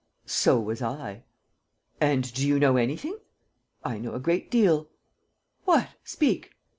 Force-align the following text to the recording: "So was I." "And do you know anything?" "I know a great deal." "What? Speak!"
"So 0.25 0.59
was 0.59 0.81
I." 0.81 1.25
"And 1.99 2.33
do 2.33 2.47
you 2.47 2.57
know 2.57 2.75
anything?" 2.75 3.19
"I 3.83 3.99
know 3.99 4.15
a 4.15 4.19
great 4.19 4.49
deal." 4.49 4.89
"What? 5.65 5.89
Speak!" 6.03 6.53